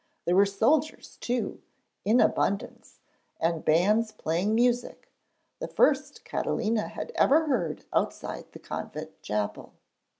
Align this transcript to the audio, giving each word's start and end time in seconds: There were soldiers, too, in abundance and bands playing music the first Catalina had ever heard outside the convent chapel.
There 0.25 0.35
were 0.35 0.47
soldiers, 0.47 1.15
too, 1.17 1.61
in 2.03 2.19
abundance 2.19 3.01
and 3.39 3.63
bands 3.63 4.11
playing 4.11 4.55
music 4.55 5.11
the 5.59 5.67
first 5.67 6.25
Catalina 6.25 6.87
had 6.87 7.11
ever 7.13 7.45
heard 7.45 7.85
outside 7.93 8.51
the 8.51 8.57
convent 8.57 9.21
chapel. 9.21 9.73